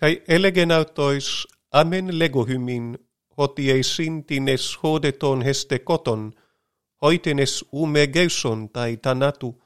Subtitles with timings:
[0.00, 2.98] kai elegen autois amen legohymin
[3.38, 6.32] hoti ei sintines hodeton heste koton,
[7.02, 9.62] hoitenes ume geuson tai tanatu,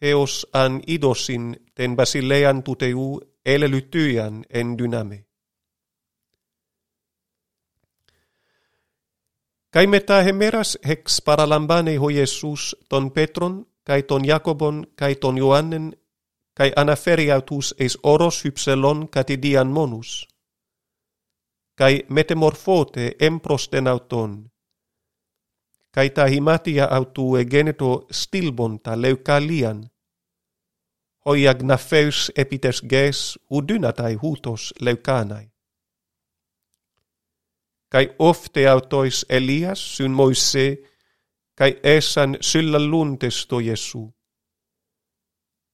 [0.00, 5.24] heos an idosin ten basilean tuteu elelytyjän en dyname.
[9.70, 15.38] Kai me tähe meras heks paralambane ho Jesus ton Petron, kai ton Jakobon, kai ton
[15.38, 15.92] Joannen
[16.60, 20.10] kai anaferiatus eis oros hypselon katidian monus.
[21.78, 24.50] Kai metamorphote emprosten auton.
[25.94, 29.78] Kai ta himatia autu egeneto stilbonta leukalian
[31.26, 35.46] hoi agnafeus epites ges udynatai hutos leukanai
[37.92, 40.66] kai ofte autois Elias syn Moise
[41.58, 44.19] kai esan syllalluntes to Jesu.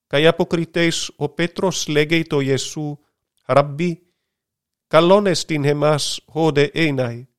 [0.07, 2.99] Καί αποκριτές ο Πέτρος λέγει το Ιεσού
[3.45, 4.13] «Ραμπί,
[4.87, 7.29] καλόν εστιν εμάς όδε έναι,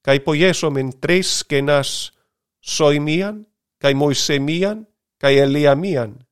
[0.00, 2.12] καί πογέσομεν τρεις σκενάς
[2.58, 6.28] Σοημίαν, καί Μωυσεμίαν, καί Ελιαμίαν».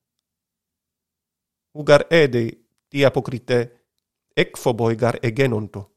[1.71, 3.85] Ουγαρ έδε τι αποκριτέ,
[4.33, 5.95] έκφοβο εγαρ εγένοντο.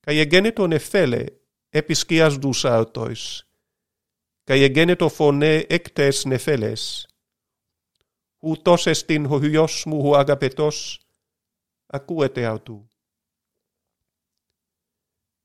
[0.00, 1.24] Καί εγένετον εφέλε,
[1.68, 3.49] επισκιάς δους αυτοίς,
[4.50, 7.08] και εγένετο φωνέ έκτες νεφέλες.
[8.38, 11.00] Ούτως εστίν ο Υιός μου ο αγαπητός,
[11.86, 12.90] ακούεται αυτού.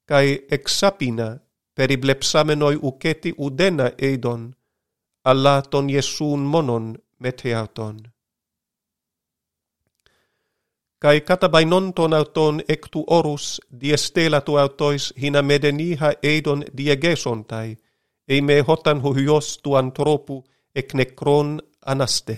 [0.06, 4.56] Καί εξάπινα περιβλεψάμενοι ουκέτη ουδένα ειδον,
[5.22, 8.14] αλλά τον Ιεσούν μόνον μετεαυτον.
[10.98, 16.20] Καί καταβαινόν τον αυτον εκ του όρους διεστέλα του αυτοίς χίνα μεδενίχα
[16.72, 17.80] διεγέσονται,
[18.28, 20.44] eime hotan hohios tu antropu
[20.76, 22.38] ec necron anaste.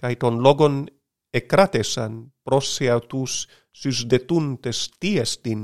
[0.00, 0.86] Cai ton logon
[1.32, 5.60] ecratesan prosse autus sus detuntes tiestin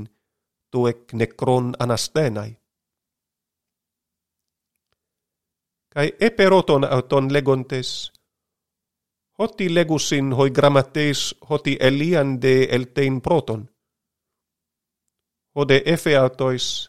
[0.71, 2.51] tu ec necron anastenai.
[5.93, 8.11] Cai eperoton auton legontes,
[9.37, 13.67] hoti legusin hoi grammates hoti elian de eltein proton.
[15.55, 16.87] Hode efe autois,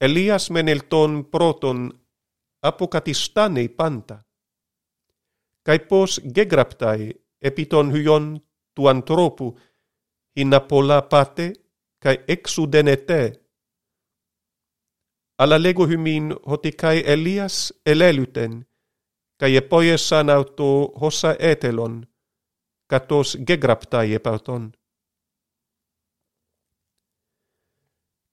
[0.00, 1.90] Elias menelton proton
[2.62, 4.18] apokatistanei panta.
[5.66, 8.40] Kai pos gegraptai epiton hyon
[8.74, 9.58] tu antropu
[10.36, 11.52] in apola pate
[12.02, 13.22] kai exudenete.
[15.38, 18.66] Alla lego hymin hoti kai Elias elelyten
[19.40, 22.06] kai epoiesan auto hossa etelon
[22.90, 24.79] katos gegraptai epauton.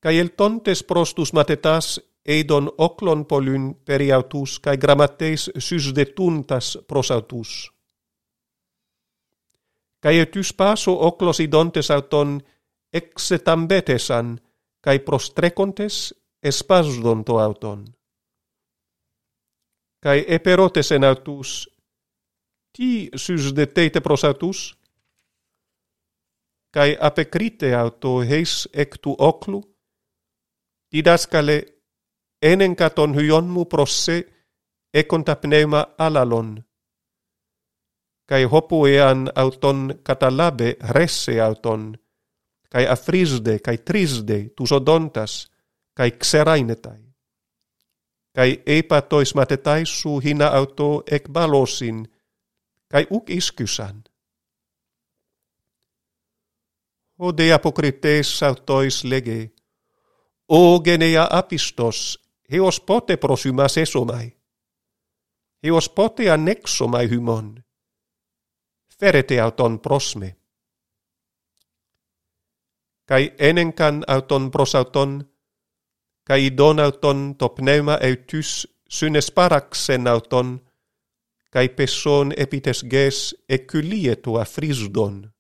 [0.03, 7.71] el tontes prostus matetas eidon oklon polyn periautus cae grammates susdetuntas prosautus.
[9.99, 12.37] Kai etus paso oclos idontes auton
[12.93, 14.37] exetambetesan
[14.81, 16.13] kai prostrecontes
[16.43, 17.85] espasdonto auton.
[20.03, 21.69] Kai eperotes en autus,
[22.71, 24.77] ti susdetete prosautus?
[26.77, 29.63] kai apecrite auto heis ectu oclu?
[30.91, 31.65] Didaskale
[32.41, 34.27] enen katon hyonmu prosse
[34.93, 36.63] ekonta pneuma alalon.
[38.25, 41.97] Kai hopu ean auton katalabe resse auton,
[42.69, 45.47] kai afrisde, kai trisde, tusodontas,
[45.93, 47.01] kai xerainetai.
[48.35, 52.05] Kai eipatois matetaisu hina auto ek balosin,
[52.91, 54.03] kai uk iskysan.
[57.19, 59.56] Ode apokrites autois lege,
[60.47, 62.19] o genea apistos,
[62.49, 64.37] heos pote prosimas esomai.
[65.63, 67.63] Heos pote annexomai hymon.
[68.99, 70.37] Ferete auton prosme.
[73.05, 75.11] Kai enenkan auton prosauton,
[76.23, 80.59] kai idon auton to pneuma eutus synes paraksen auton,
[81.51, 85.31] kai pesson epites ges eculietua frisdon.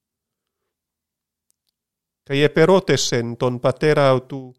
[2.27, 4.53] Kai eperotesen ton patera autu,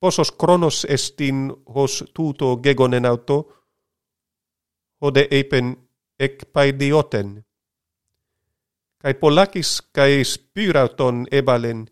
[0.00, 3.36] posos chronos estin hos tuto gegonen auto,
[5.00, 5.76] hode epen
[6.18, 7.44] ec paidioten.
[8.98, 11.86] Kai polakis kai spyrauton ebalen,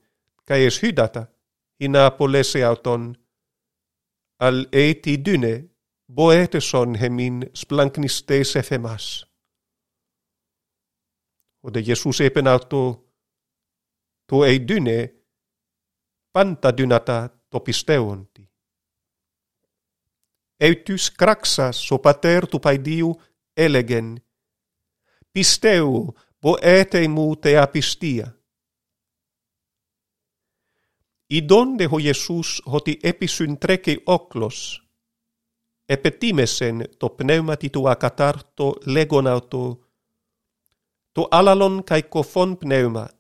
[0.44, 1.26] kai es hydata,
[1.81, 3.16] in apolese auton,
[4.40, 5.54] al eti dyne,
[6.08, 9.25] boeteson hemin splanknistes efemas.
[11.62, 12.82] Ode Jesus epen auto,
[14.28, 14.99] to ei dyne,
[16.32, 18.49] panta dynata το πιστεύον τη.
[20.56, 23.21] Ευτους κράξας ο πατέρ του παϊδίου
[23.53, 24.23] έλεγεν
[25.31, 28.43] «Πιστεύου, βοέτε μου τε απιστία».
[31.27, 34.89] Ιδόντε ο Ιησούς ότι έπισουν τρέκει όκλος,
[35.85, 39.79] επετίμεσεν το πνεύματι του ακατάρτο λέγον to
[41.12, 43.11] «Το kai καικοφόν πνεύμα,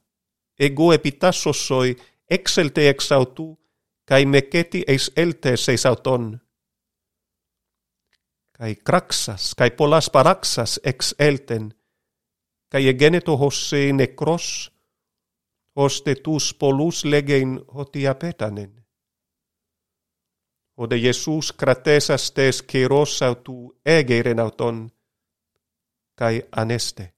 [0.54, 3.58] εγώ επιτάσσοσοι έξελτε εξ αυτού
[4.08, 6.38] kai meketi eis elte seis auton.
[8.52, 11.68] Kai kraksas, kai polas paraksas ex elten,
[12.72, 14.72] kai egeneto hosse necros,
[15.76, 18.72] hoste tus polus legein hotia petanen.
[20.76, 24.88] Ode Jesus kratesas tes keros autu egeren auton,
[26.14, 27.17] kai aneste.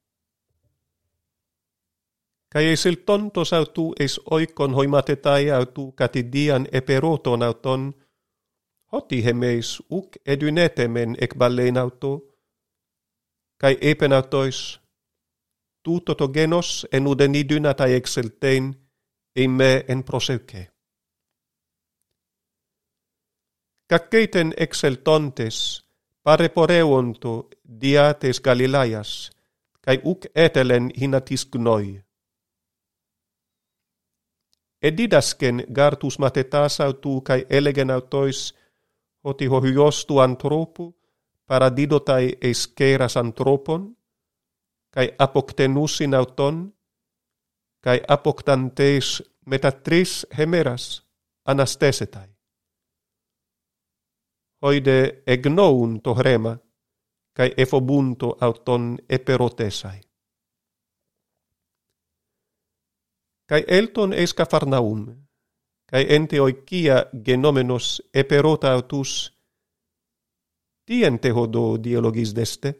[2.52, 7.94] Kai eis il tontos autu eis oikon hoimatetai autu katidian eperoton auton,
[8.92, 12.12] hoti hemeis uk edynetemen ek ballein auto,
[13.60, 14.80] kai epen autois,
[15.82, 18.74] tuto genos en udeniduna tai exeltein,
[19.48, 20.70] me en proseuke.
[23.88, 25.84] Cacceiten exeltontes,
[26.22, 27.48] pare poreuonto
[27.80, 29.30] diates Galilaias,
[29.80, 32.09] kai uk etelen hinatis gnoi
[34.82, 38.54] et didasken gartus matetas autu kai elegen autois
[39.24, 40.96] hoti hohiostu antropu
[41.46, 43.96] paradidotai eskeras antropon
[44.90, 46.74] kai apoktenusin auton
[47.80, 51.02] kai apoktantes metatris hemeras
[51.44, 52.28] anastesetai
[54.62, 56.56] hoide egnoun to hrema
[57.36, 60.00] kai efobunto auton eperotesai
[63.50, 65.00] kai elton eis Cafarnaum,
[65.90, 69.12] kai ente oikia genomenos eperota autus,
[70.86, 72.70] tien te hodo dialogis deste.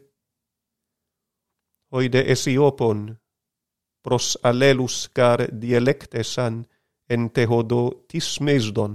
[1.91, 3.01] Oide esiopon,
[4.03, 6.61] pros alelus car dialectesan
[7.09, 8.93] ente hodo tis mesdon.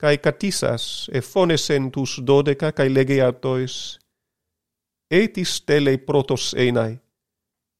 [0.00, 3.98] Kai catisas e fonesentus dodeca kai legeatois,
[5.10, 6.96] etis tele protos einai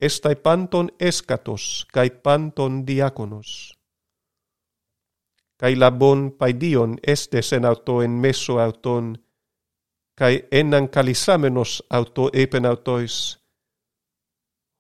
[0.00, 3.74] estai panton escatos, cae panton diaconos.
[5.58, 9.18] Cae labon paidion este sen auto en meso auton,
[10.14, 13.38] cae enan calisamenos auto epen autois,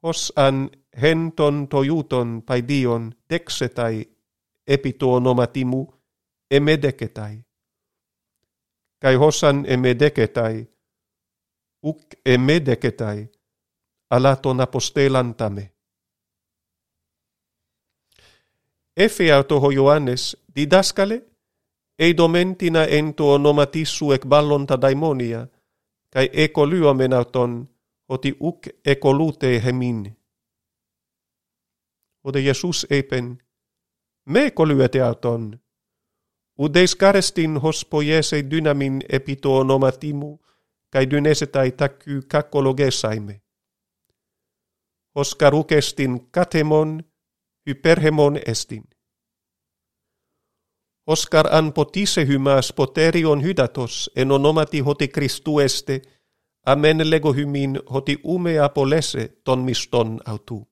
[0.02, 0.70] hos an
[1.02, 4.06] henton toiuton paidion dexetai
[4.66, 5.82] epito onomatimu
[6.50, 7.44] emedecetai.
[9.02, 10.66] Cae hosan emedecetai,
[11.82, 13.28] uc emedecetai,
[14.08, 15.72] alaton τον αποστέλαν τα με.
[18.92, 21.22] Έφεα το ο Ιωάννης, διδάσκαλε,
[22.00, 25.50] «Ειδομέν τινα εν το όνομα τίσου εκβάλλον τα δαιμόνια,
[26.08, 27.70] καί εκολύομεν αυτον,
[28.06, 30.16] ότι ουκ εκολούτε εμήν».
[32.20, 33.40] Ο δε Ιησούς έπεν,
[34.22, 35.62] «Με εκολύεται αυτον,
[36.54, 39.64] ουδείς κάρεστην ως ποιέσε δύναμιν επί το
[40.88, 41.06] καί
[41.46, 41.96] τα
[42.26, 43.42] κακολογέσαι με»
[45.18, 47.02] oscaruc estin catemon,
[47.66, 48.84] hyperhemon estin.
[51.06, 56.02] Oscar an potise hymas poterion hydatos en onomati hoti Christu este,
[56.66, 60.68] amen lego hymin hoti umea polese ton miston autu.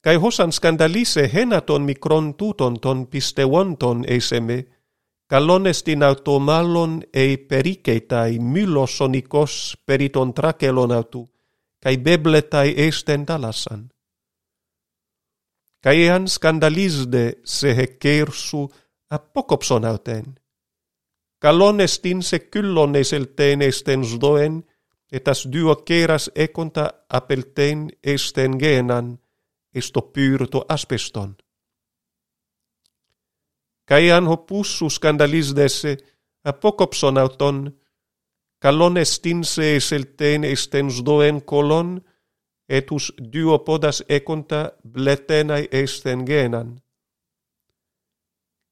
[0.00, 4.64] Kai hosan skandalise henaton mikron tuton ton piste wonton eiseme,
[5.26, 11.33] kalon estin auto mallon ei perikeitai myllosonikos periton trakelon autu,
[11.84, 13.90] kai bebletai esten dalasan.
[15.84, 18.62] Kai ean skandalisde se he kersu
[19.10, 20.26] apokopson auten.
[21.42, 24.54] Kalonestin se kyllon eselteen esten zdoen,
[25.12, 29.18] etas duo keras ekonta apelten esten genan,
[29.74, 31.36] esto pyrto aspeston.
[33.88, 35.96] Kai ean ho pussu skandalisdesse
[36.44, 37.58] apokopson auton,
[38.63, 42.03] Καλόν εστίν σε εσελτέν εστεν σδόεν κολόν,
[42.65, 46.83] ετους δύο πόδας έκοντα μπλετέναι εστεν γέναν.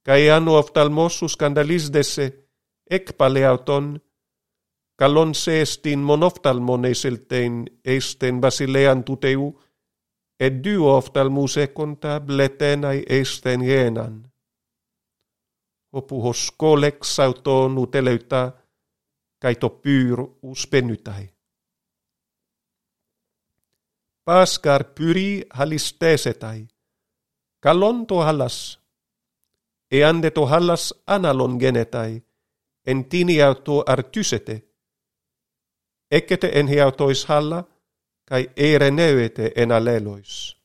[0.02, 2.48] Καί αν ο αυταλμός σου σκανταλίζδεσαι,
[2.84, 4.04] έκπαλε αυτόν,
[4.96, 9.60] καλόν σε εστίν μονόφταλμον εσελτέν εστεν βασιλέαν του Θεού,
[10.38, 14.32] e δύο οφθαλμούς έκοντα μπλετέναι εστεν γέναν.
[15.90, 18.61] Όπου ο σκόλεξ αυτόν ουτελευτά,
[19.43, 21.25] kai to pyr uspenytai.
[24.25, 26.61] Paskar pyri halistesetai,
[27.65, 28.79] kalon to halas,
[29.91, 32.23] e ande to halas analon genetai,
[32.87, 34.57] en tini auto artysete,
[36.11, 37.65] ecete en hiautois halla,
[38.29, 40.62] cae ere nevete en alelois.